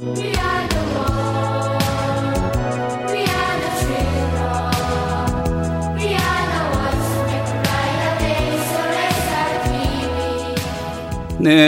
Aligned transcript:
네, 0.00 0.10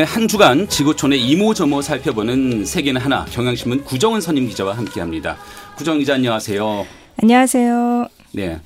한 0.05 0.29
주간 0.29 0.69
지구촌의 0.69 1.21
이모저모 1.21 1.83
살펴보는 1.83 2.65
세계는 2.65 3.01
하나 3.01 3.25
경향신문 3.25 3.83
구정은 3.83 4.21
선임 4.21 4.47
기자와 4.47 4.77
함께합니다. 4.77 5.37
구정 5.75 5.99
기자 5.99 6.15
안녕하세요. 6.15 6.87
안녕하세요. 7.21 8.07
네. 8.31 8.61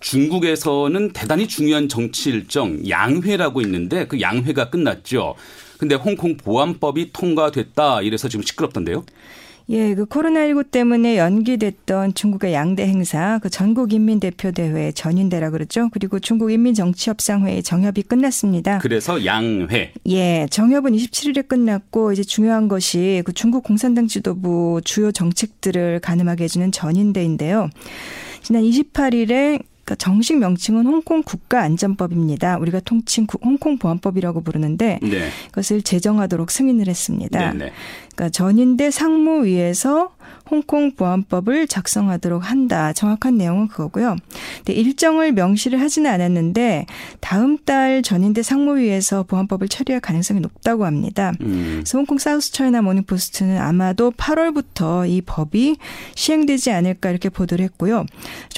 중국에서는 0.00 1.12
대단히 1.14 1.48
중요한 1.48 1.88
정치 1.88 2.28
일정 2.28 2.86
양회라고 2.86 3.62
있는데 3.62 4.06
그 4.06 4.20
양회가 4.20 4.68
끝났죠. 4.68 5.36
근데 5.78 5.94
홍콩 5.94 6.36
보안법이 6.36 7.12
통과됐다 7.12 8.02
이래서 8.02 8.28
지금 8.28 8.42
시끄럽던데요. 8.42 9.04
예, 9.68 9.96
그 9.96 10.06
코로나19 10.06 10.70
때문에 10.70 11.18
연기됐던 11.18 12.14
중국의 12.14 12.52
양대 12.52 12.86
행사, 12.86 13.40
그 13.42 13.50
전국 13.50 13.92
인민 13.92 14.20
대표 14.20 14.52
대회 14.52 14.92
전인대라 14.92 15.50
그러죠. 15.50 15.88
그리고 15.90 16.20
중국 16.20 16.52
인민 16.52 16.72
정치 16.72 17.10
협상 17.10 17.44
회의 17.44 17.64
정협이 17.64 18.02
끝났습니다. 18.02 18.78
그래서 18.78 19.24
양회. 19.24 19.92
예, 20.06 20.46
정협은 20.50 20.92
27일에 20.92 21.48
끝났고 21.48 22.12
이제 22.12 22.22
중요한 22.22 22.68
것이 22.68 23.22
그 23.24 23.32
중국 23.32 23.64
공산당 23.64 24.06
지도부 24.06 24.80
주요 24.84 25.10
정책들을 25.10 25.98
가늠하게 25.98 26.44
해주는 26.44 26.70
전인대인데요. 26.70 27.68
지난 28.42 28.62
28일에 28.62 29.60
그러니까 29.86 29.94
정식 29.94 30.38
명칭은 30.38 30.84
홍콩 30.84 31.22
국가안전법입니다. 31.22 32.58
우리가 32.58 32.80
통칭 32.80 33.28
홍콩 33.40 33.78
보안법이라고 33.78 34.42
부르는데 34.42 34.98
네. 35.00 35.28
그것을 35.46 35.82
제정하도록 35.82 36.50
승인을 36.50 36.88
했습니다. 36.88 37.52
네, 37.52 37.66
네. 37.66 37.72
그러니까 38.14 38.30
전인대 38.30 38.90
상무위에서 38.90 40.15
홍콩 40.50 40.92
보안법을 40.94 41.66
작성하도록 41.66 42.48
한다. 42.48 42.92
정확한 42.92 43.36
내용은 43.36 43.68
그거고요. 43.68 44.16
근데 44.58 44.72
일정을 44.74 45.32
명시를 45.32 45.80
하지는 45.80 46.10
않았는데 46.10 46.86
다음 47.20 47.58
달 47.58 48.02
전인대 48.02 48.42
상무위에서 48.42 49.24
보안법을 49.24 49.68
처리할 49.68 50.00
가능성이 50.00 50.40
높다고 50.40 50.86
합니다. 50.86 51.32
음. 51.40 51.78
그래서 51.78 51.98
홍콩 51.98 52.18
사우스 52.18 52.52
차이나 52.52 52.82
모닝포스트는 52.82 53.58
아마도 53.58 54.12
8월부터 54.12 55.08
이 55.08 55.20
법이 55.22 55.76
시행되지 56.14 56.70
않을까 56.70 57.10
이렇게 57.10 57.28
보도를 57.28 57.64
했고요. 57.64 58.06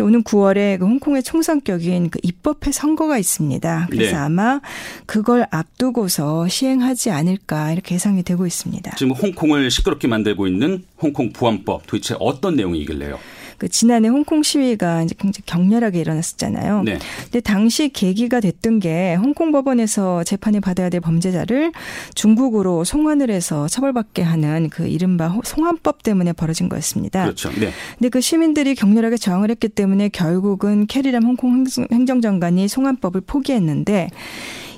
오는 0.00 0.22
9월에 0.22 0.78
그 0.78 0.86
홍콩의 0.86 1.22
총선격인 1.22 2.10
그 2.10 2.18
입법회 2.22 2.72
선거가 2.72 3.18
있습니다. 3.18 3.88
그래서 3.90 4.12
네. 4.12 4.16
아마 4.16 4.60
그걸 5.06 5.46
앞두고서 5.50 6.48
시행하지 6.48 7.10
않을까 7.10 7.72
이렇게 7.72 7.94
예상이 7.94 8.22
되고 8.22 8.46
있습니다. 8.46 8.94
지금 8.96 9.12
홍콩을 9.12 9.70
시끄럽게 9.70 10.08
만들고 10.08 10.46
있는 10.46 10.84
홍콩 11.00 11.32
보안 11.32 11.57
법 11.64 11.86
도대체 11.86 12.14
어떤 12.18 12.56
내용이길래요? 12.56 13.18
그 13.58 13.68
지난해 13.68 14.08
홍콩 14.08 14.42
시위가 14.44 15.02
이제 15.02 15.14
굉장히 15.18 15.42
격렬하게 15.44 16.00
일어났었잖아요. 16.00 16.84
네. 16.84 16.98
근데 17.24 17.40
당시 17.40 17.88
계기가 17.88 18.40
됐던 18.40 18.78
게 18.78 19.16
홍콩 19.16 19.50
법원에서 19.50 20.22
재판을 20.22 20.60
받아야 20.60 20.88
될 20.88 21.00
범죄자를 21.00 21.72
중국으로 22.14 22.84
송환을 22.84 23.30
해서 23.30 23.66
처벌받게 23.66 24.22
하는 24.22 24.70
그 24.70 24.86
이른바 24.86 25.36
송환법 25.44 26.04
때문에 26.04 26.32
벌어진 26.32 26.68
거였습니다. 26.68 27.24
그렇죠. 27.24 27.50
네. 27.50 27.72
근데 27.98 28.08
그 28.08 28.20
시민들이 28.20 28.76
격렬하게 28.76 29.16
저항을 29.16 29.50
했기 29.50 29.68
때문에 29.68 30.08
결국은 30.08 30.86
캐리람 30.86 31.24
홍콩 31.24 31.64
행정장관이 31.90 32.68
송환법을 32.68 33.22
포기했는데 33.22 34.08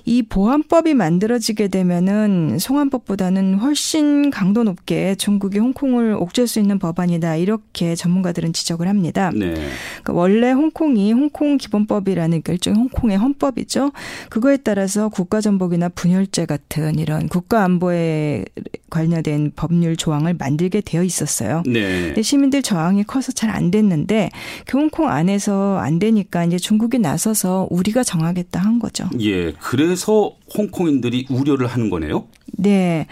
이 0.05 0.23
보안법이 0.23 0.95
만들어지게 0.95 1.69
되면은 1.69 2.59
송환법보다는 2.59 3.57
훨씬 3.57 4.31
강도 4.31 4.65
높게 4.65 5.15
중국이 5.15 5.59
홍콩을 5.59 6.15
옥죄할 6.15 6.49
수 6.49 6.59
있는 6.59 6.79
법안이다 6.79 7.37
이렇게 7.37 7.95
전문가들은 7.95 8.53
지적을 8.53 8.89
합니다. 8.89 9.31
네. 9.35 9.55
그러니까 10.03 10.13
원래 10.13 10.51
홍콩이 10.51 11.13
홍콩 11.13 11.59
기본법이라는 11.59 12.43
일종의 12.49 12.79
홍콩의 12.79 13.19
헌법이죠. 13.19 13.93
그거에 14.31 14.57
따라서 14.57 15.09
국가 15.09 15.41
전복이나 15.41 15.91
분열죄 15.91 16.47
같은 16.47 16.99
이런 16.99 17.29
국가 17.29 17.63
안보에 17.65 18.45
관련된 18.89 19.53
법률 19.55 19.97
조항을 19.97 20.35
만들게 20.35 20.81
되어 20.81 21.03
있었어요. 21.03 21.63
네. 21.67 22.07
근데 22.07 22.23
시민들 22.23 22.63
저항이 22.63 23.05
커서 23.05 23.33
잘 23.33 23.51
안 23.51 23.71
됐는데 23.71 24.31
그 24.67 24.79
홍콩 24.79 25.09
안에서 25.09 25.79
안 25.79 25.99
되니까 25.99 26.45
이제 26.45 26.57
중국이 26.57 26.99
나서서 26.99 27.67
우리가 27.71 28.03
정하겠다 28.03 28.61
한 28.61 28.79
거죠. 28.79 29.09
예. 29.21 29.53
그래 29.53 29.90
그래서 29.91 30.37
홍콩인들이 30.57 31.27
우려를 31.31 31.67
하는 31.67 31.91
거네요. 31.91 32.29
네. 32.53 33.09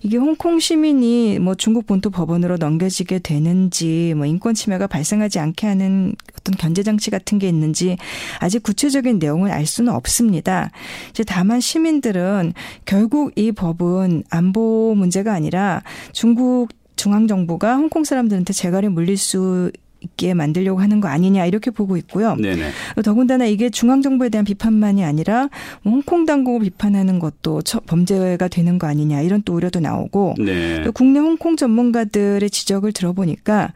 이게 0.00 0.16
홍콩 0.16 0.58
시민이 0.58 1.38
뭐 1.38 1.54
중국 1.54 1.86
본토 1.86 2.08
법원으로 2.08 2.56
넘겨지게 2.56 3.18
되는지 3.18 4.14
뭐 4.16 4.24
인권 4.24 4.54
침해가 4.54 4.86
발생하지 4.86 5.38
않게 5.38 5.66
하는 5.66 6.16
어떤 6.40 6.56
견제 6.56 6.82
장치 6.82 7.10
같은 7.10 7.38
게 7.38 7.46
있는지 7.46 7.98
아직 8.40 8.62
구체적인 8.62 9.18
내용을 9.18 9.50
알 9.50 9.66
수는 9.66 9.92
없습니다. 9.92 10.70
이제 11.10 11.24
다만 11.24 11.60
시민들은 11.60 12.54
결국 12.86 13.32
이 13.36 13.52
법은 13.52 14.24
안보 14.30 14.94
문제가 14.94 15.34
아니라 15.34 15.82
중국 16.12 16.70
중앙정부가 16.96 17.76
홍콩 17.76 18.04
사람들한테 18.04 18.54
재갈이 18.54 18.88
물릴 18.88 19.18
수 19.18 19.70
있게 20.04 20.34
만들려고 20.34 20.80
하는 20.80 21.00
거 21.00 21.08
아니냐 21.08 21.46
이렇게 21.46 21.70
보고 21.70 21.96
있고요. 21.96 22.36
네네. 22.36 22.70
더군다나 23.04 23.46
이게 23.46 23.70
중앙 23.70 24.02
정부에 24.02 24.28
대한 24.28 24.44
비판만이 24.44 25.04
아니라 25.04 25.48
뭐 25.82 25.94
홍콩 25.94 26.26
당국을 26.26 26.60
비판하는 26.60 27.18
것도 27.18 27.62
범죄가 27.86 28.48
되는 28.48 28.78
거 28.78 28.86
아니냐 28.86 29.20
이런 29.22 29.42
또 29.44 29.54
우려도 29.54 29.80
나오고 29.80 30.34
네. 30.38 30.82
또 30.82 30.92
국내 30.92 31.18
홍콩 31.18 31.56
전문가들의 31.56 32.48
지적을 32.50 32.92
들어보니까 32.92 33.72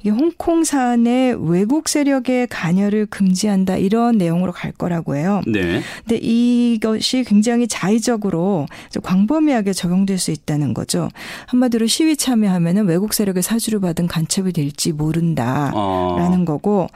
이게 0.00 0.10
홍콩 0.10 0.64
사안에 0.64 1.34
외국 1.38 1.88
세력의 1.88 2.46
관여를 2.48 3.06
금지한다 3.06 3.76
이런 3.76 4.16
내용으로 4.16 4.52
갈 4.52 4.72
거라고 4.72 5.14
해요. 5.14 5.42
네. 5.46 5.82
근데 6.00 6.16
이것이 6.16 7.24
굉장히 7.24 7.68
자의적으로 7.68 8.66
광범위하게 9.02 9.72
적용될 9.72 10.18
수 10.18 10.30
있다는 10.30 10.72
거죠. 10.72 11.08
한마디로 11.46 11.86
시위 11.86 12.16
참여하면은 12.16 12.86
외국 12.86 13.12
세력의 13.12 13.42
사주를 13.42 13.80
받은 13.80 14.06
간첩이 14.06 14.52
될지 14.52 14.92
모른다라는 14.92 15.72
어. 15.74 16.44
거고 16.46 16.86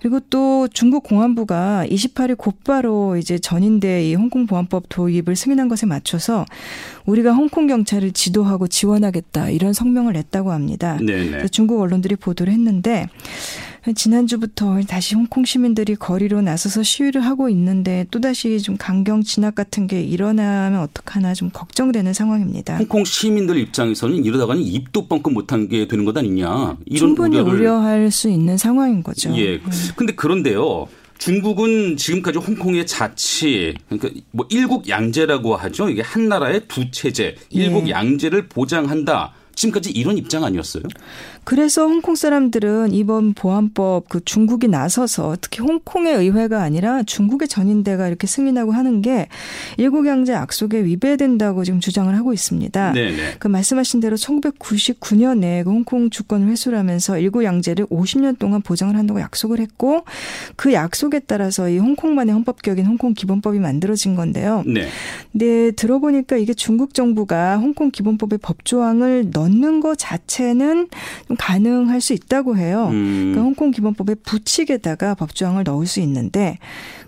그리고 0.00 0.20
또 0.30 0.68
중국 0.68 1.02
공안부가 1.02 1.84
28일 1.88 2.36
곧바로 2.38 3.16
이제 3.16 3.38
전인대 3.38 4.08
이 4.08 4.14
홍콩 4.14 4.46
보안법 4.46 4.84
도입을 4.88 5.34
승인한 5.34 5.68
것에 5.68 5.86
맞춰서 5.86 6.44
우리가 7.04 7.32
홍콩 7.32 7.66
경찰을 7.66 8.12
지도하고 8.12 8.68
지원하겠다 8.68 9.50
이런 9.50 9.72
성명을 9.72 10.12
냈다고 10.12 10.52
합니다. 10.52 10.98
네네. 11.04 11.48
중국 11.48 11.80
언론들이 11.80 12.16
보도 12.16 12.43
보도를 12.44 12.52
했는데 12.52 13.08
지난주부터 13.94 14.80
다시 14.88 15.14
홍콩 15.14 15.44
시민들이 15.44 15.94
거리로 15.94 16.40
나서서 16.40 16.82
시위를 16.82 17.20
하고 17.22 17.48
있는데 17.50 18.06
또다시 18.10 18.60
좀 18.60 18.76
강경 18.78 19.22
진압 19.22 19.54
같은 19.54 19.86
게 19.86 20.00
일어나면 20.00 20.80
어떡하나 20.80 21.34
좀 21.34 21.50
걱정되는 21.52 22.12
상황입니다. 22.14 22.76
홍콩 22.78 23.04
시민들 23.04 23.58
입장에서는 23.58 24.24
이러다가는 24.24 24.62
입도 24.62 25.06
뻥끗 25.08 25.32
못한 25.32 25.68
게 25.68 25.86
되는 25.86 26.04
것 26.04 26.16
아니냐. 26.16 26.78
충분히. 26.96 27.38
우려할 27.38 28.10
수 28.10 28.30
있는 28.30 28.56
상황인 28.56 29.02
거죠. 29.02 29.36
예. 29.36 29.58
네. 29.58 29.60
근데 29.96 30.14
그런데요. 30.14 30.86
중국은 31.18 31.96
지금까지 31.96 32.38
홍콩의 32.38 32.86
자치, 32.86 33.74
그러니까 33.88 34.20
뭐 34.30 34.46
일국 34.50 34.88
양제라고 34.88 35.56
하죠. 35.56 35.88
이게 35.88 36.02
한 36.02 36.28
나라의 36.28 36.62
두 36.68 36.90
체제, 36.90 37.36
일국 37.50 37.86
예. 37.86 37.92
양제를 37.92 38.48
보장한다. 38.48 39.32
지금까지 39.54 39.90
이런 39.90 40.18
입장 40.18 40.44
아니었어요? 40.44 40.82
그래서 41.44 41.86
홍콩 41.86 42.14
사람들은 42.14 42.92
이번 42.92 43.34
보안법 43.34 44.08
그 44.08 44.24
중국이 44.24 44.68
나서서 44.68 45.36
특히 45.40 45.62
홍콩의 45.62 46.16
의회가 46.16 46.62
아니라 46.62 47.02
중국의 47.02 47.48
전인대가 47.48 48.08
이렇게 48.08 48.26
승인하고 48.26 48.72
하는 48.72 49.02
게 49.02 49.28
일국 49.76 50.06
양제 50.06 50.32
약속에 50.32 50.84
위배된다고 50.84 51.64
지금 51.64 51.80
주장을 51.80 52.14
하고 52.16 52.32
있습니다. 52.32 52.92
네네. 52.92 53.34
그 53.38 53.48
말씀하신 53.48 54.00
대로 54.00 54.16
1999년에 54.16 55.64
그 55.64 55.70
홍콩 55.70 56.10
주권을 56.10 56.48
회수를 56.48 56.78
하면서 56.78 57.18
일국 57.18 57.44
양제를 57.44 57.86
50년 57.86 58.38
동안 58.38 58.62
보장을 58.62 58.94
한다고 58.96 59.20
약속을 59.20 59.60
했고 59.60 60.04
그 60.56 60.72
약속에 60.72 61.20
따라서 61.20 61.68
이 61.68 61.78
홍콩만의 61.78 62.34
헌법격인 62.34 62.86
홍콩 62.86 63.14
기본법이 63.14 63.58
만들어진 63.58 64.14
건데요. 64.16 64.64
네. 64.66 64.88
근데 65.32 65.70
들어보니까 65.72 66.36
이게 66.36 66.54
중국 66.54 66.94
정부가 66.94 67.58
홍콩 67.58 67.90
기본법의 67.90 68.38
법조항을 68.38 69.30
넣 69.32 69.43
는것 69.48 69.96
자체는 69.98 70.88
가능할 71.38 72.00
수 72.00 72.12
있다고 72.12 72.56
해요. 72.56 72.88
음. 72.90 73.32
그러니까 73.32 73.42
홍콩 73.42 73.70
기본법의 73.70 74.16
부칙에다가 74.24 75.14
법조항을 75.14 75.64
넣을 75.64 75.86
수 75.86 76.00
있는데 76.00 76.58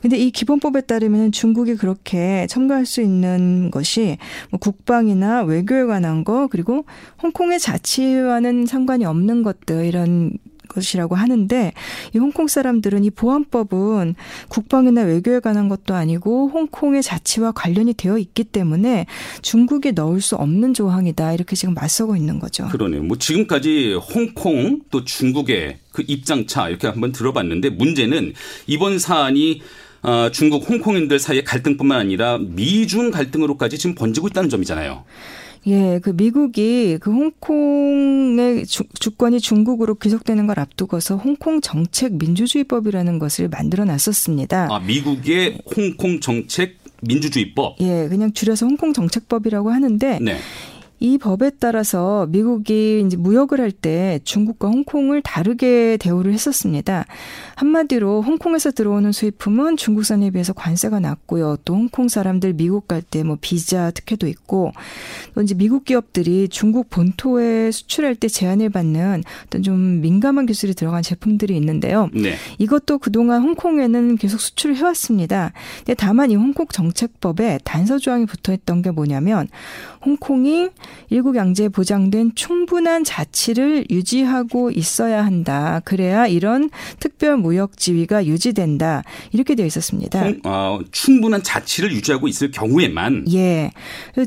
근데 0.01 0.17
이 0.17 0.31
기본법에 0.31 0.83
따르면 0.83 1.33
중국이 1.33 1.75
그렇게 1.75 2.47
첨가할 2.49 2.87
수 2.87 3.01
있는 3.01 3.71
것이 3.71 4.19
뭐 4.51 4.59
국방이나 4.59 5.43
외교에 5.43 5.85
관한 5.85 6.25
거 6.25 6.47
그리고 6.47 6.85
홍콩의 7.23 7.59
자치와는 7.59 8.67
상관이 8.67 9.05
없는 9.05 9.43
것들 9.43 9.85
이런 9.85 10.33
것이라고 10.67 11.15
하는데 11.15 11.73
이 12.15 12.19
홍콩 12.19 12.47
사람들은 12.49 13.05
이 13.05 13.11
보안법은 13.11 14.15
국방이나 14.49 15.03
외교에 15.03 15.41
관한 15.41 15.69
것도 15.69 15.95
아니고 15.95 16.51
홍콩의 16.51 17.03
자치와 17.03 17.53
관련이 17.53 17.95
되어 17.95 18.19
있기 18.19 18.45
때문에 18.45 19.07
중국이 19.43 19.93
넣을 19.93 20.21
수 20.21 20.37
없는 20.37 20.75
조항이다 20.75 21.33
이렇게 21.33 21.57
지금 21.57 21.75
맞서고 21.75 22.17
있는 22.17 22.39
거죠. 22.39 22.69
그러네요. 22.69 23.03
뭐 23.03 23.17
지금까지 23.19 23.95
홍콩 23.95 24.81
또 24.91 25.05
중국의 25.05 25.79
그 25.93 26.05
입장차 26.07 26.69
이렇게 26.69 26.89
한번 26.89 27.13
들어봤는데 27.13 27.71
문제는 27.71 28.35
이번 28.67 28.99
사안이 28.99 29.63
어, 30.03 30.31
중국 30.31 30.69
홍콩인들 30.69 31.19
사이의 31.19 31.43
갈등뿐만 31.45 31.99
아니라 31.99 32.39
미중 32.39 33.11
갈등으로까지 33.11 33.79
지금 33.79 33.95
번지고 33.95 34.29
있다는 34.29 34.49
점이잖아요. 34.49 35.05
예, 35.67 35.99
그 36.01 36.11
미국이 36.11 36.99
그 37.01 37.13
홍콩의 37.13 38.67
주, 38.67 38.85
주권이 39.01 39.41
중국으로 39.41 39.97
귀속되는 39.97 40.47
걸 40.47 40.61
앞두고서 40.61 41.17
홍콩 41.17 41.61
정책 41.61 42.15
민주주의법이라는 42.15 43.19
것을 43.19 43.49
만들어 43.49 43.85
놨었습니다. 43.85 44.69
아, 44.71 44.79
미국의 44.79 45.59
홍콩 45.77 46.21
정책 46.21 46.77
민주주의법. 47.03 47.77
예, 47.81 48.07
그냥 48.09 48.33
줄여서 48.33 48.67
홍콩 48.67 48.93
정책법이라고 48.93 49.71
하는데 49.71 50.19
네. 50.23 50.37
이 50.99 51.19
법에 51.19 51.51
따라서 51.59 52.27
미국이 52.31 53.03
이제 53.05 53.17
무역을 53.17 53.61
할 53.61 53.71
때 53.71 54.19
중국과 54.25 54.69
홍콩을 54.69 55.21
다르게 55.21 55.99
대우를 55.99 56.33
했었습니다. 56.33 57.05
한마디로 57.57 58.23
홍콩에서 58.23 58.71
들어오는 58.71 59.13
수입품은 59.13 59.79
중국산에 59.79 60.31
비해서 60.31 60.53
관세가 60.53 61.01
낮고요. 61.01 61.57
또 61.65 61.75
홍콩 61.75 62.09
사람들 62.09 62.53
미국 62.53 62.87
갈 62.87 63.03
때 63.03 63.23
뭐 63.23 63.37
비자 63.41 63.91
특혜도 63.91 64.27
있고 64.29 64.73
또 65.35 65.43
이제 65.43 65.55
미국 65.55 65.85
기업들이 65.85 66.49
중국 66.49 66.91
본토에 66.91 67.71
수출할 67.71 68.15
때 68.15 68.29
제한을 68.29 68.69
받는 68.71 69.23
어떤 69.47 69.63
좀 69.63 70.01
민감한 70.01 70.45
기술이 70.47 70.75
들어간 70.75 71.03
제품들이 71.03 71.57
있는데요. 71.57 72.11
네. 72.13 72.35
이것도 72.59 72.99
그동안 72.99 73.43
홍콩에는 73.43 74.17
계속 74.17 74.41
수출을 74.41 74.77
해왔습니다. 74.77 75.53
근데 75.79 75.95
다만 75.95 76.31
이 76.31 76.37
홍콩 76.37 76.67
정책법에 76.67 77.61
단서 77.65 77.99
조항이 77.99 78.27
붙어 78.27 78.53
있던 78.53 78.83
게 78.83 78.91
뭐냐면 78.91 79.49
홍콩이 80.05 80.69
일국 81.11 81.37
양제에 81.37 81.69
보장된 81.69 82.33
충분한 82.35 83.03
자치를 83.05 83.87
유지하고 83.91 84.71
있어야 84.71 85.25
한다. 85.25 85.81
그래야 85.85 86.27
이런 86.27 86.71
특별 87.01 87.37
무역 87.47 87.77
지위가 87.77 88.27
유지된다. 88.27 89.05
이렇게 89.33 89.55
되어 89.55 89.67
있었습니다. 89.67 90.21
홍, 90.21 90.41
어, 90.45 90.81
충분한 90.91 91.43
자치를 91.45 91.93
유지하고 91.93 92.27
있을 92.27 92.51
경우에만. 92.51 93.27
예. 93.33 93.71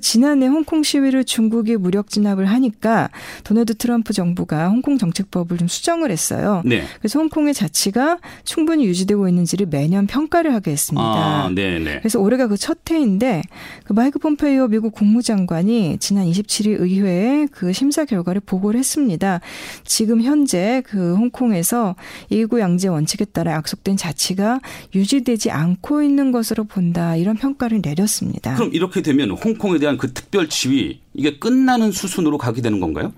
지난해 0.02 0.48
홍콩 0.48 0.84
시위를 0.84 1.26
중국이 1.26 1.76
무력 1.76 2.10
진압을 2.10 2.46
하니까 2.46 3.10
도널드 3.44 3.76
트럼프 3.76 4.14
정부가 4.14 4.70
홍콩 4.70 4.98
정책법을 4.98 5.58
좀 5.58 5.68
수정을 5.68 6.12
했어요. 6.12 6.62
네. 6.64 6.84
그래서 7.00 7.20
홍콩의 7.20 7.54
자치가 7.54 8.20
충분히 8.46 8.86
유지되고 8.86 9.28
있는지를 9.28 9.66
매년 9.68 10.08
평가를 10.08 10.54
하게 10.54 10.72
했습니다. 10.72 11.04
아, 11.04 11.50
네, 11.54 11.80
네. 11.80 12.00
그래서 12.00 12.20
올해가 12.20 12.48
그 12.48 12.56
첫 12.70 12.78
해인데 12.92 13.42
그 13.84 13.94
마이크 13.94 14.20
폼페이오 14.20 14.68
미국 14.68 14.94
국무장관이 14.94 15.98
지난 16.00 16.26
27일 16.28 16.80
의회에 16.80 17.48
그 17.52 17.74
심사 17.74 18.06
결과를 18.06 18.42
보고를 18.42 18.78
했습니다. 18.80 19.40
지금 19.86 20.22
현재 20.22 20.84
그 20.86 21.16
홍콩에서 21.16 21.96
일국 22.30 22.60
양제 22.60 22.90
원칙 22.90 23.09
에 23.20 23.26
따라 23.26 23.54
약속된 23.54 23.98
자치가 23.98 24.60
유지되지 24.94 25.52
않고 25.52 26.04
있는 26.04 26.32
것으로 26.32 26.64
본다. 26.64 27.16
이런 27.16 27.36
평가를 27.36 27.82
내렸습니다. 27.84 28.56
그럼 28.56 28.72
이렇게 28.74 29.02
되면 29.02 29.32
홍콩에 29.32 29.80
대한 29.80 29.98
그 29.98 30.14
특별 30.14 30.48
지위 30.50 31.02
이게 31.14 31.38
끝나는 31.38 31.92
수순으로 31.92 32.38
가게 32.38 32.62
되는 32.62 32.80
건가요? 32.80 33.14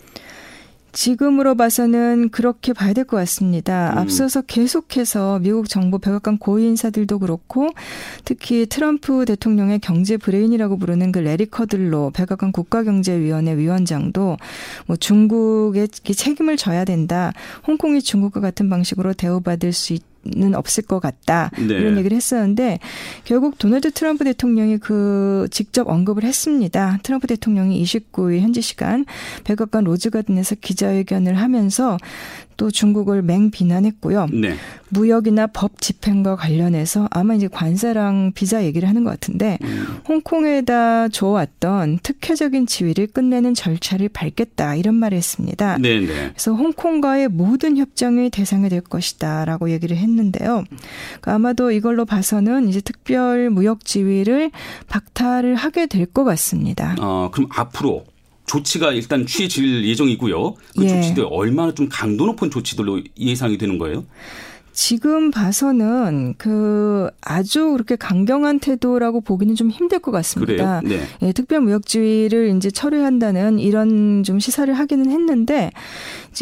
지금으로 0.92 1.56
봐서는 1.56 2.30
그렇게 2.30 2.74
봐야 2.74 2.94
될 2.94 3.06
것 3.06 3.18
같습니다. 3.18 3.94
음. 3.94 3.98
앞서서 3.98 4.42
계속해서 4.42 5.40
미국 5.40 5.68
정부 5.68 6.00
백악관 6.00 6.38
고위 6.38 6.66
인사들도 6.68 7.20
그렇고 7.20 7.70
특히 8.26 8.66
트럼프 8.66 9.26
대통령의 9.26 9.80
경제 9.80 10.18
브레인이라고 10.18 10.78
부르는 10.78 11.12
그 11.12 11.20
래리 11.20 11.46
커들로 11.46 12.12
백악관 12.12 12.52
국가경제위원회 12.52 13.58
위원장도 13.58 14.38
뭐 14.88 14.96
중국에 14.96 15.88
책임을 15.88 16.58
져야 16.58 16.86
된다. 16.86 17.34
홍콩이 17.68 18.02
중국과 18.02 18.40
같은 18.40 18.70
방식으로 18.70 19.14
대우받을 19.14 19.74
수 19.74 19.94
있다. 19.94 20.11
는 20.24 20.54
없을 20.54 20.84
것 20.84 21.00
같다 21.00 21.50
네. 21.58 21.74
이런 21.74 21.98
얘기를 21.98 22.16
했었는데 22.16 22.78
결국 23.24 23.58
도널드 23.58 23.90
트럼프 23.90 24.24
대통령이 24.24 24.78
그 24.78 25.48
직접 25.50 25.88
언급을 25.90 26.24
했습니다. 26.24 27.00
트럼프 27.02 27.26
대통령이 27.26 27.82
29일 27.84 28.42
현지 28.42 28.62
시간 28.62 29.06
백악관 29.46 29.84
로즈 29.84 30.12
가든에서 30.12 30.56
기자회견을 30.62 31.40
하면서 31.40 31.98
또 32.58 32.70
중국을 32.70 33.22
맹 33.22 33.50
비난했고요. 33.52 34.28
네. 34.34 34.56
무역이나 34.90 35.48
법 35.48 35.80
집행과 35.80 36.36
관련해서 36.36 37.08
아마 37.12 37.34
이제 37.34 37.48
관세랑 37.48 38.34
비자 38.36 38.64
얘기를 38.66 38.90
하는 38.90 39.04
것 39.06 39.10
같은데 39.12 39.58
음. 39.64 40.00
홍콩에다 40.08 41.08
줘왔던 41.08 42.00
특혜적인 42.04 42.68
지위를 42.68 43.08
끝내는 43.08 43.54
절차를 43.54 44.10
밟겠다 44.10 44.76
이런 44.76 44.96
말을 44.96 45.18
했습니다. 45.18 45.78
네네. 45.78 46.06
네. 46.08 46.30
그래서 46.32 46.54
홍콩과의 46.54 47.30
모든 47.30 47.78
협정이 47.78 48.30
대상이 48.32 48.68
될 48.70 48.82
것이다라고 48.82 49.70
얘기를 49.72 49.96
했는데요. 49.96 50.66
그러니까 51.22 51.34
아마도 51.34 51.72
이걸로 51.72 52.04
봐서는 52.06 52.68
이제 52.68 52.82
특별 52.82 53.50
무역 53.50 53.86
지위를 53.86 54.52
박탈을 54.90 55.56
하게 55.56 55.86
될 55.88 56.12
것 56.12 56.26
같습니다. 56.26 56.94
어, 57.00 57.30
그럼 57.32 57.48
앞으로 57.56 58.04
조치가 58.52 58.92
일단 58.92 59.26
취해질 59.26 59.86
예정이고요. 59.88 60.56
그 60.78 60.84
예. 60.84 60.88
조치들 60.90 61.26
얼마나 61.30 61.74
좀 61.74 61.88
강도 61.90 62.26
높은 62.26 62.52
조치들로 62.52 63.02
예상이 63.18 63.58
되는 63.58 63.78
거예요? 63.78 64.04
지금 64.74 65.32
봐서는 65.32 66.36
그 66.38 67.10
아주 67.22 67.72
그렇게 67.72 67.96
강경한 67.96 68.60
태도라고 68.60 69.22
보기는 69.22 69.54
좀 69.56 69.70
힘들 69.70 70.00
것 70.00 70.12
같습니다. 70.12 70.82
네. 70.84 71.02
예, 71.22 71.34
특별무역지위를 71.34 72.56
이제 72.56 72.72
철회한다는 72.72 73.60
이런 73.60 74.24
좀 74.24 74.40
시사를 74.40 74.74
하기는 74.74 75.12
했는데 75.12 75.72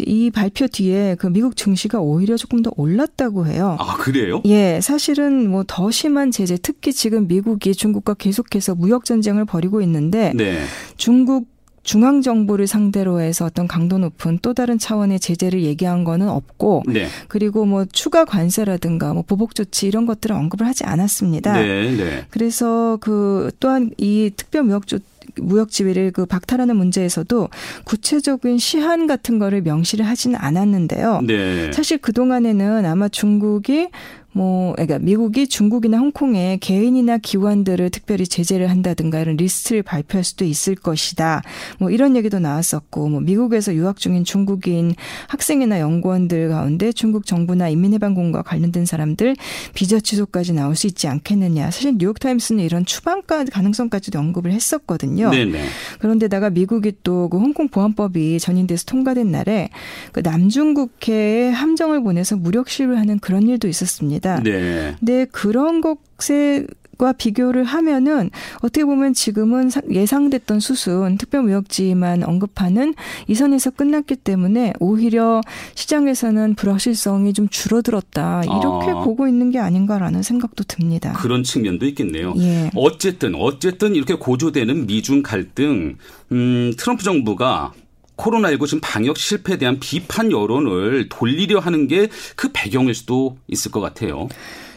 이 0.06 0.30
발표 0.30 0.68
뒤에 0.68 1.16
그 1.18 1.26
미국 1.26 1.56
증시가 1.56 2.00
오히려 2.00 2.36
조금 2.36 2.62
더 2.62 2.72
올랐다고 2.76 3.46
해요. 3.46 3.76
아 3.80 3.96
그래요? 3.96 4.42
예, 4.46 4.80
사실은 4.80 5.50
뭐 5.50 5.64
더 5.66 5.90
심한 5.90 6.30
제재, 6.30 6.56
특히 6.60 6.92
지금 6.92 7.28
미국이 7.28 7.74
중국과 7.74 8.14
계속해서 8.14 8.74
무역 8.74 9.04
전쟁을 9.04 9.44
벌이고 9.44 9.80
있는데 9.82 10.32
네. 10.34 10.62
중국 10.96 11.46
중앙 11.82 12.22
정부를 12.22 12.66
상대로 12.66 13.20
해서 13.20 13.46
어떤 13.46 13.66
강도 13.66 13.98
높은 13.98 14.38
또 14.42 14.54
다른 14.54 14.78
차원의 14.78 15.20
제재를 15.20 15.62
얘기한 15.62 16.04
거는 16.04 16.28
없고 16.28 16.84
네. 16.86 17.06
그리고 17.28 17.64
뭐 17.64 17.84
추가 17.90 18.24
관세라든가 18.24 19.14
뭐 19.14 19.22
보복 19.22 19.54
조치 19.54 19.86
이런 19.86 20.06
것들을 20.06 20.34
언급을 20.36 20.66
하지 20.66 20.84
않았습니다. 20.84 21.54
네, 21.54 21.96
네. 21.96 22.26
그래서 22.30 22.98
그 23.00 23.50
또한 23.60 23.90
이 23.96 24.30
특별 24.36 24.64
무역 24.64 24.86
조 24.86 24.98
무역 25.36 25.70
지위를 25.70 26.10
그 26.10 26.26
박탈하는 26.26 26.76
문제에서도 26.76 27.48
구체적인 27.84 28.58
시한 28.58 29.06
같은 29.06 29.38
거를 29.38 29.62
명시를 29.62 30.06
하지는 30.06 30.36
않았는데요. 30.40 31.20
네. 31.22 31.72
사실 31.72 31.98
그 31.98 32.12
동안에는 32.12 32.84
아마 32.84 33.08
중국이 33.08 33.88
뭐, 34.32 34.72
그러니까 34.72 34.98
미국이 34.98 35.46
중국이나 35.46 35.98
홍콩에 35.98 36.58
개인이나 36.60 37.18
기관들을 37.18 37.90
특별히 37.90 38.26
제재를 38.26 38.70
한다든가 38.70 39.20
이런 39.20 39.36
리스트를 39.36 39.82
발표할 39.82 40.24
수도 40.24 40.44
있을 40.44 40.74
것이다. 40.74 41.42
뭐 41.78 41.90
이런 41.90 42.16
얘기도 42.16 42.38
나왔었고, 42.38 43.08
뭐 43.08 43.20
미국에서 43.20 43.74
유학 43.74 43.96
중인 43.96 44.24
중국인 44.24 44.94
학생이나 45.28 45.80
연구원들 45.80 46.48
가운데 46.50 46.92
중국 46.92 47.26
정부나 47.26 47.68
인민해방군과 47.68 48.42
관련된 48.42 48.84
사람들 48.84 49.36
비자 49.74 49.98
취소까지 50.00 50.52
나올 50.52 50.76
수 50.76 50.86
있지 50.86 51.08
않겠느냐. 51.08 51.70
사실 51.70 51.94
뉴욕타임스는 51.96 52.62
이런 52.62 52.84
추방가 52.84 53.44
가능성까지도 53.44 54.18
언급을 54.18 54.52
했었거든요. 54.52 55.30
네네. 55.30 55.60
그런데다가 56.00 56.50
미국이 56.50 56.92
또 57.02 57.30
그 57.30 57.38
홍콩 57.38 57.68
보안법이 57.68 58.38
전인돼서 58.40 58.84
통과된 58.86 59.30
날에 59.30 59.70
그 60.12 60.20
남중국해에 60.20 61.50
함정을 61.50 62.02
보내서 62.02 62.36
무력 62.36 62.68
시위를 62.68 62.98
하는 62.98 63.18
그런 63.18 63.48
일도 63.48 63.68
있었습니다. 63.68 64.19
있습니다. 64.20 64.42
네. 64.42 64.94
근데 64.98 65.24
그런 65.26 65.80
것에 65.80 66.66
과 66.98 67.14
비교를 67.14 67.64
하면은 67.64 68.28
어떻게 68.56 68.84
보면 68.84 69.14
지금은 69.14 69.70
예상됐던 69.90 70.60
수순 70.60 71.16
특별무역지만 71.16 72.24
언급하는 72.24 72.94
이 73.26 73.34
선에서 73.34 73.70
끝났기 73.70 74.16
때문에 74.16 74.74
오히려 74.80 75.40
시장에서는 75.76 76.56
불확실성이 76.56 77.32
좀 77.32 77.48
줄어들었다 77.48 78.42
이렇게 78.44 78.90
아. 78.90 79.02
보고 79.02 79.26
있는 79.26 79.50
게 79.50 79.58
아닌가라는 79.58 80.22
생각도 80.22 80.62
듭니다. 80.64 81.14
그런 81.14 81.42
측면도 81.42 81.86
있겠네요. 81.86 82.34
예. 82.36 82.70
어쨌든 82.74 83.34
어쨌든 83.34 83.94
이렇게 83.94 84.12
고조되는 84.12 84.86
미중 84.86 85.22
갈등, 85.22 85.96
음, 86.32 86.74
트럼프 86.76 87.02
정부가 87.02 87.72
코로나19 88.20 88.66
지금 88.66 88.80
방역 88.82 89.16
실패에 89.16 89.56
대한 89.56 89.80
비판 89.80 90.30
여론을 90.30 91.08
돌리려 91.08 91.58
하는 91.58 91.88
게 91.88 92.08
그 92.36 92.50
배경일 92.52 92.94
수도 92.94 93.38
있을 93.48 93.70
것 93.70 93.80
같아요. 93.80 94.28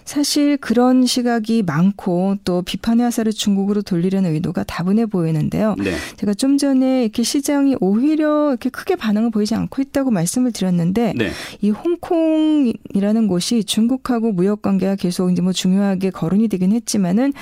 사실 0.05 0.57
그런 0.57 1.05
시각이 1.05 1.63
많고 1.63 2.35
또 2.43 2.61
비판의 2.61 3.05
화살을 3.05 3.33
중국으로 3.33 3.81
돌리려는 3.81 4.33
의도가 4.33 4.63
다분해 4.63 5.05
보이는데요. 5.07 5.75
네. 5.77 5.95
제가 6.17 6.33
좀 6.33 6.57
전에 6.57 7.03
이렇게 7.03 7.23
시장이 7.23 7.75
오히려 7.79 8.49
이렇게 8.49 8.69
크게 8.69 8.95
반응을 8.95 9.31
보이지 9.31 9.55
않고 9.55 9.81
있다고 9.81 10.11
말씀을 10.11 10.51
드렸는데 10.51 11.13
네. 11.15 11.31
이 11.61 11.69
홍콩이라는 11.69 13.27
곳이 13.27 13.63
중국하고 13.63 14.31
무역 14.31 14.61
관계가 14.61 14.95
계속 14.95 15.31
이제 15.31 15.41
뭐 15.41 15.51
중요하게 15.51 16.11
거론이 16.11 16.47
되긴 16.47 16.73
했지만은 16.73 17.33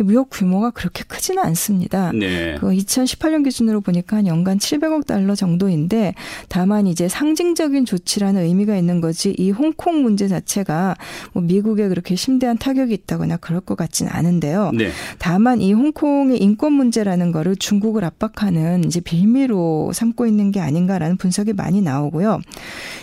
무역 0.00 0.28
규모가 0.30 0.70
그렇게 0.70 1.04
크지는 1.04 1.42
않습니다. 1.42 2.12
네. 2.12 2.56
그 2.58 2.70
2018년 2.70 3.44
기준으로 3.44 3.80
보니까 3.80 4.18
한 4.18 4.26
연간 4.26 4.58
700억 4.58 5.06
달러 5.06 5.34
정도인데 5.34 6.14
다만 6.48 6.86
이제 6.86 7.08
상징적인 7.08 7.84
조치라는 7.84 8.42
의미가 8.42 8.76
있는 8.76 9.00
거지 9.00 9.34
이 9.38 9.50
홍콩 9.50 10.02
문제 10.02 10.28
자체가 10.28 10.96
뭐 11.32 11.42
미국에 11.42 11.88
그렇게 11.88 12.09
심대한 12.16 12.58
타격이 12.58 12.92
있다거나 12.92 13.38
그럴 13.38 13.60
것 13.60 13.76
같지는 13.76 14.12
않은데요. 14.12 14.72
네. 14.74 14.90
다만 15.18 15.60
이 15.60 15.72
홍콩의 15.72 16.38
인권 16.38 16.72
문제라는 16.72 17.32
거를 17.32 17.56
중국을 17.56 18.04
압박하는 18.04 18.84
이제 18.84 19.00
빌미로 19.00 19.92
삼고 19.94 20.26
있는 20.26 20.50
게 20.50 20.60
아닌가라는 20.60 21.16
분석이 21.16 21.54
많이 21.54 21.80
나오고요. 21.80 22.40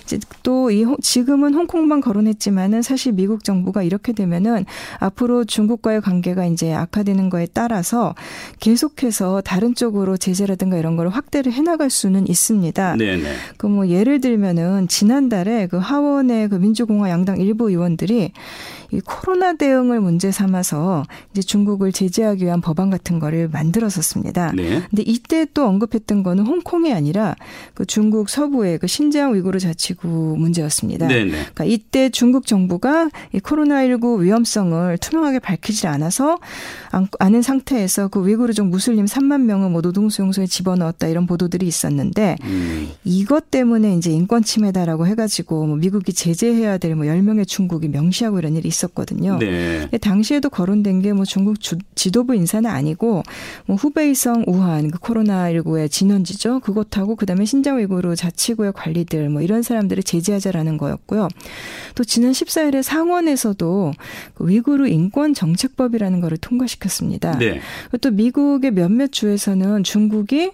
이제 0.04 0.20
또 0.44 0.68
이 0.70 0.86
지금은 1.02 1.54
홍콩만 1.54 2.02
거론했지만은 2.02 2.82
사실 2.82 3.14
미국 3.14 3.44
정부가 3.44 3.84
이렇게 3.84 4.14
되면은 4.14 4.66
앞으로 5.00 5.46
중국과의 5.46 6.02
관계가 6.02 6.46
이제 6.46 6.74
악화되는 6.74 7.30
거에 7.30 7.48
따라서 7.52 8.16
계속해서 8.60 9.42
다른 9.42 9.76
쪽으로 9.76 10.18
제재라든가 10.18 10.78
이런 10.78 10.96
걸 10.96 11.10
확대를 11.10 11.52
해나갈 11.52 11.90
수는 11.90 12.28
있습니다. 12.28 12.96
네네. 12.96 13.34
그뭐 13.58 13.88
예를 13.88 14.22
들면은 14.22 14.88
지난달에 14.88 15.68
그 15.68 15.78
하원의 15.78 16.50
그 16.50 16.56
민주공화 16.56 17.10
양당 17.10 17.40
일부 17.40 17.70
의원들이 17.70 18.32
이 18.92 19.00
코로나 19.00 19.54
대응을 19.54 20.02
문제 20.02 20.32
삼아서 20.32 21.04
이제 21.32 21.42
중국을 21.42 21.92
제재하기 21.92 22.44
위한 22.46 22.62
법안 22.62 22.90
같은 22.90 23.20
거를 23.20 23.48
만들었었습니다. 23.50 24.52
네. 24.56 24.84
근데 24.90 25.04
이때 25.06 25.46
또 25.54 25.66
언급했던 25.66 26.24
거는 26.24 26.46
홍콩이 26.46 26.94
아니라 26.94 27.36
그 27.74 27.86
중국 27.86 28.30
서부의 28.30 28.80
그 28.80 28.88
신장 28.88 29.34
위구르 29.34 29.60
자치구 29.60 30.36
문제였습니다. 30.38 31.08
네, 31.08 31.24
네. 31.24 31.32
그러니까 31.32 31.64
이때 31.64 32.10
중국 32.10 32.46
정부가 32.46 33.10
이 33.34 33.40
코로나19 33.40 34.20
위험성을 34.22 34.98
투명하게 34.98 35.40
밝히지 35.40 35.88
않아서 35.88 36.38
아는 37.20 37.42
상태에서 37.42 38.10
그 38.10 38.28
위구르족 38.28 38.68
무슬림 38.68 39.06
3만 39.06 39.42
명을 39.44 39.70
뭐 39.70 39.82
노동 39.82 40.10
수용소에 40.10 40.46
집어넣었다 40.48 41.08
이런 41.08 41.26
보도들이 41.26 41.66
있었는데 41.66 42.36
음. 42.44 42.90
이것 43.06 43.50
때문에 43.52 43.96
이제 43.96 44.12
인권 44.12 44.44
침해다라고 44.44 45.08
해가지고 45.08 45.66
뭐 45.68 45.78
미국이 45.78 46.12
제재해야 46.12 46.78
될 46.78 46.98
뭐 46.98 47.06
10명의 47.06 47.48
중국이 47.48 47.88
명시하고 47.88 48.40
이런 48.40 48.56
일이 48.56 48.68
있었거든요. 48.78 49.40
네. 49.40 49.90
당시에도 50.00 50.50
거론된 50.50 51.02
게 51.02 51.18
뭐 51.18 51.26
중국 51.26 51.60
주, 51.60 51.78
지도부 51.96 52.36
인사는 52.36 52.70
아니고 52.70 53.24
뭐 53.66 53.76
후베이성 53.76 54.44
우한 54.48 54.92
그 54.92 55.00
코로나19의 55.00 55.90
진원지죠. 55.90 56.60
그것하고 56.60 57.16
그다음에 57.16 57.44
신장 57.46 57.80
위구르 57.80 58.16
자치구의 58.16 58.74
관리들 58.74 59.30
뭐 59.30 59.42
이런 59.42 59.64
사람들을 59.64 60.04
제재하자라는 60.04 60.78
거였고요. 60.78 61.28
또 61.96 62.04
지난 62.04 62.32
14일에 62.32 62.84
상원에서도 62.84 63.94
그 64.36 64.48
위구르 64.48 64.88
인권 64.88 65.34
정책법이라는 65.34 66.22
거를 66.22 66.38
통과시켰습니다. 66.38 67.40
네. 67.40 67.60
또 68.02 68.12
미국의 68.12 68.72
몇몇 68.72 69.12
주에서는 69.12 69.84
중국이 69.84 70.52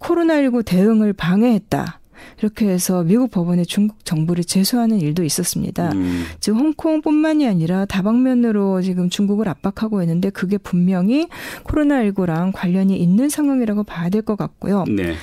코로나19 0.00 0.64
대응을 0.64 1.12
방해했다. 1.12 2.00
이렇게 2.40 2.68
해서 2.68 3.02
미국 3.02 3.30
법원에 3.30 3.64
중국 3.64 4.04
정부를 4.04 4.44
제소하는 4.44 5.00
일도 5.00 5.24
있었습니다. 5.24 5.90
음. 5.94 6.24
지금 6.40 6.58
홍콩뿐만이 6.60 7.46
아니라 7.46 7.84
다방면으로 7.86 8.82
지금 8.82 9.10
중국을 9.10 9.48
압박하고 9.48 10.02
있는데 10.02 10.30
그게 10.30 10.58
분명히 10.58 11.28
코로나19랑 11.64 12.52
관련이 12.54 12.96
있는 12.96 13.28
상황이라고 13.28 13.84
봐야 13.84 14.08
될 14.10 14.22
것 14.22 14.36
같고요. 14.36 14.84
네. 14.88 15.14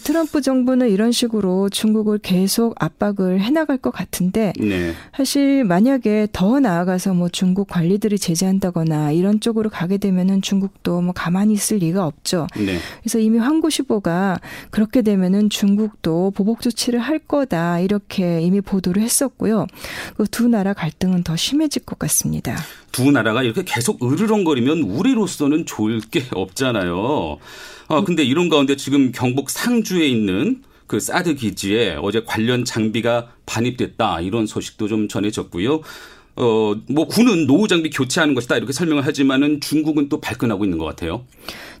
트럼프 0.00 0.40
정부는 0.40 0.90
이런 0.90 1.12
식으로 1.12 1.68
중국을 1.68 2.18
계속 2.18 2.74
압박을 2.82 3.40
해나갈 3.40 3.78
것 3.78 3.92
같은데 3.92 4.52
네. 4.58 4.92
사실 5.16 5.64
만약에 5.64 6.26
더 6.32 6.58
나아가서 6.60 7.14
뭐 7.14 7.28
중국 7.28 7.68
관리들이 7.68 8.18
제재한다거나 8.18 9.12
이런 9.12 9.40
쪽으로 9.40 9.70
가게 9.70 9.98
되면은 9.98 10.42
중국도 10.42 11.00
뭐 11.00 11.12
가만히 11.12 11.54
있을 11.54 11.78
리가 11.78 12.04
없죠. 12.04 12.48
네. 12.56 12.78
그래서 13.02 13.18
이미 13.20 13.38
황구시보가 13.38 14.40
그렇게 14.70 15.02
되면은 15.02 15.50
중국도 15.50 16.32
보복 16.32 16.62
조치를 16.62 16.98
할 16.98 17.18
거다 17.20 17.78
이렇게 17.80 18.40
이미 18.40 18.60
보도를 18.60 19.02
했었고요. 19.02 19.66
그 20.16 20.26
두 20.32 20.48
나라 20.48 20.72
갈등은 20.72 21.22
더 21.22 21.36
심해질 21.36 21.84
것 21.84 21.98
같습니다. 22.00 22.56
두 22.90 23.10
나라가 23.12 23.42
이렇게 23.42 23.62
계속 23.64 24.02
으르렁거리면 24.02 24.80
우리로서는 24.80 25.66
좋을 25.66 26.00
게 26.00 26.24
없잖아요. 26.32 27.38
아, 27.92 28.02
근데 28.02 28.24
이런 28.24 28.48
가운데 28.48 28.74
지금 28.74 29.12
경북 29.12 29.50
상주에 29.50 30.08
있는 30.08 30.62
그 30.86 30.98
사드 30.98 31.34
기지에 31.34 31.98
어제 32.00 32.22
관련 32.24 32.64
장비가 32.64 33.28
반입됐다 33.44 34.22
이런 34.22 34.46
소식도 34.46 34.88
좀 34.88 35.08
전해졌고요. 35.08 35.82
어, 36.36 36.74
뭐 36.88 37.06
군은 37.06 37.46
노후 37.46 37.68
장비 37.68 37.90
교체하는 37.90 38.34
것이다 38.34 38.56
이렇게 38.56 38.72
설명을 38.72 39.04
하지만은 39.04 39.60
중국은 39.60 40.08
또 40.08 40.22
발끈하고 40.22 40.64
있는 40.64 40.78
것 40.78 40.86
같아요. 40.86 41.26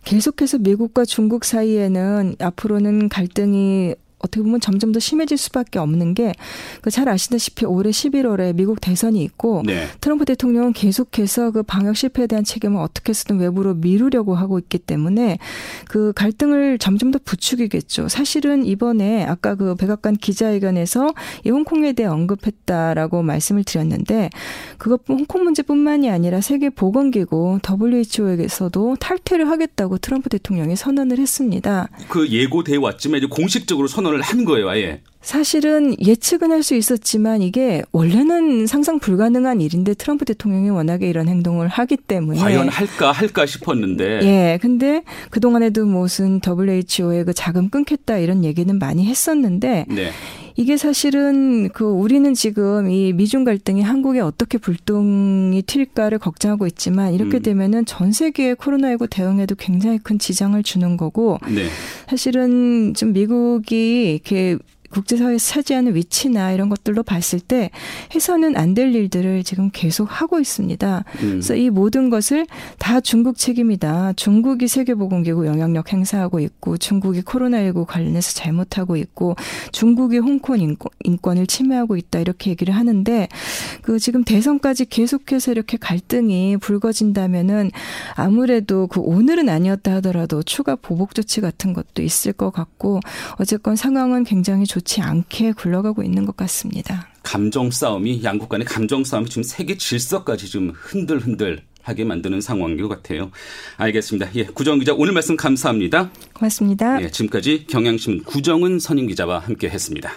계속해서 0.04 0.58
미국과 0.58 1.06
중국 1.06 1.46
사이에는 1.46 2.36
앞으로는 2.38 3.08
갈등이 3.08 3.94
어떻게 4.22 4.42
보면 4.42 4.60
점점 4.60 4.92
더 4.92 5.00
심해질 5.00 5.36
수밖에 5.36 5.78
없는 5.78 6.14
게그잘 6.14 7.08
아시다시피 7.08 7.66
올해 7.66 7.90
11월에 7.90 8.54
미국 8.54 8.80
대선이 8.80 9.22
있고 9.24 9.62
네. 9.66 9.86
트럼프 10.00 10.24
대통령은 10.24 10.72
계속해서 10.72 11.50
그 11.50 11.62
방역 11.62 11.96
실패에 11.96 12.26
대한 12.26 12.44
책임을 12.44 12.80
어떻게 12.80 13.10
해서든 13.10 13.38
외부로 13.38 13.74
미루려고 13.74 14.34
하고 14.34 14.58
있기 14.58 14.78
때문에 14.78 15.38
그 15.88 16.12
갈등을 16.14 16.78
점점 16.78 17.10
더 17.10 17.18
부추기겠죠. 17.24 18.08
사실은 18.08 18.64
이번에 18.64 19.24
아까 19.24 19.56
그 19.56 19.74
백악관 19.74 20.16
기자회견에서 20.16 21.12
이 21.44 21.50
홍콩에 21.50 21.92
대해 21.92 22.08
언급했다라고 22.08 23.22
말씀을 23.22 23.64
드렸는데 23.64 24.30
그것 24.78 25.02
홍콩 25.08 25.44
문제뿐만이 25.44 26.10
아니라 26.10 26.40
세계 26.40 26.70
보건기구 26.70 27.58
WHO에서도 27.68 28.96
탈퇴를 29.00 29.48
하겠다고 29.50 29.98
트럼프 29.98 30.28
대통령이 30.28 30.76
선언을 30.76 31.18
했습니다. 31.18 31.88
그 32.08 32.28
예고돼 32.28 32.76
왔지만 32.76 33.18
이제 33.18 33.26
공식적으로 33.28 33.88
선언 33.88 34.11
선언을 34.12 34.20
한 34.20 34.44
거예요, 34.44 34.68
아예. 34.68 35.00
사실은 35.22 35.94
예측은 36.04 36.50
할 36.50 36.62
수 36.62 36.74
있었지만 36.74 37.42
이게 37.42 37.82
원래는 37.92 38.66
상상 38.66 38.98
불가능한 38.98 39.60
일인데 39.60 39.94
트럼프 39.94 40.24
대통령이 40.24 40.70
워낙에 40.70 41.08
이런 41.08 41.28
행동을 41.28 41.66
하기 41.68 41.96
때문에 41.96 42.38
과연 42.40 42.68
할까 42.68 43.10
할까 43.12 43.46
싶었는데 43.46 44.20
예 44.22 44.58
근데 44.60 45.02
그 45.30 45.38
동안에도 45.40 45.84
무슨 45.86 46.40
WHO의 46.44 47.24
그 47.24 47.34
자금 47.34 47.68
끊겠다 47.68 48.18
이런 48.18 48.44
얘기는 48.44 48.76
많이 48.78 49.06
했었는데 49.06 49.86
네. 49.88 50.10
이게 50.56 50.76
사실은 50.76 51.68
그 51.70 51.84
우리는 51.84 52.34
지금 52.34 52.90
이 52.90 53.12
미중 53.12 53.44
갈등이 53.44 53.82
한국에 53.82 54.20
어떻게 54.20 54.58
불똥이 54.58 55.62
튈까를 55.62 56.18
걱정하고 56.18 56.66
있지만 56.66 57.14
이렇게 57.14 57.38
음. 57.38 57.42
되면은 57.42 57.86
전 57.86 58.12
세계의 58.12 58.56
코로나19 58.56 59.08
대응에도 59.10 59.54
굉장히 59.54 59.98
큰 59.98 60.18
지장을 60.18 60.60
주는 60.62 60.96
거고 60.96 61.38
네. 61.46 61.66
사실은 62.08 62.94
좀 62.94 63.12
미국이 63.12 64.12
이렇게 64.12 64.58
국제사회에서 64.92 65.52
차지하는 65.52 65.94
위치나 65.94 66.52
이런 66.52 66.68
것들로 66.68 67.02
봤을 67.02 67.40
때 67.40 67.70
해서는 68.14 68.56
안 68.56 68.72
될 68.74 68.94
일들을 68.94 69.44
지금 69.44 69.70
계속 69.72 70.08
하고 70.10 70.40
있습니다. 70.40 71.04
음. 71.22 71.28
그래서 71.30 71.54
이 71.54 71.70
모든 71.70 72.10
것을 72.10 72.46
다 72.78 73.00
중국 73.00 73.36
책임이다. 73.36 74.14
중국이 74.14 74.68
세계보건기구 74.68 75.46
영향력 75.46 75.92
행사하고 75.92 76.40
있고 76.40 76.78
중국이 76.78 77.22
코로나19 77.22 77.86
관련해서 77.86 78.32
잘못하고 78.32 78.96
있고 78.96 79.36
중국이 79.72 80.18
홍콩 80.18 80.58
인권, 81.04 81.38
을 81.38 81.46
침해하고 81.46 81.96
있다 81.96 82.18
이렇게 82.18 82.50
얘기를 82.50 82.74
하는데 82.74 83.28
그 83.82 83.98
지금 83.98 84.22
대선까지 84.24 84.86
계속해서 84.86 85.52
이렇게 85.52 85.76
갈등이 85.76 86.58
불거진다면은 86.58 87.70
아무래도 88.14 88.86
그 88.86 89.00
오늘은 89.00 89.48
아니었다 89.48 89.94
하더라도 89.96 90.42
추가 90.42 90.76
보복 90.76 91.14
조치 91.14 91.40
같은 91.40 91.72
것도 91.72 92.02
있을 92.02 92.32
것 92.32 92.50
같고 92.50 93.00
어쨌건 93.38 93.76
상황은 93.76 94.24
굉장히 94.24 94.66
좋. 94.66 94.81
좋지 94.82 95.00
않게 95.00 95.52
굴러가고 95.52 96.02
있는 96.02 96.26
것 96.26 96.36
같습니다. 96.36 97.08
감정 97.22 97.70
싸움이 97.70 98.22
양국 98.24 98.48
간의 98.48 98.66
감정 98.66 99.04
싸움이 99.04 99.28
지금 99.28 99.42
세계 99.42 99.76
질서까지 99.76 100.50
좀 100.50 100.72
흔들흔들 100.74 101.62
하게 101.82 102.04
만드는 102.04 102.40
상황인 102.40 102.80
것 102.80 102.88
같아요. 102.88 103.30
알겠습니다. 103.76 104.30
예, 104.36 104.44
구정 104.44 104.78
기자 104.78 104.92
오늘 104.94 105.12
말씀 105.12 105.36
감사합니다. 105.36 106.10
고맙습니다. 106.34 107.02
예, 107.02 107.10
지금까지 107.10 107.66
경향신문 107.66 108.24
구정은 108.24 108.78
선임 108.78 109.06
기자와 109.06 109.40
함께했습니다. 109.40 110.12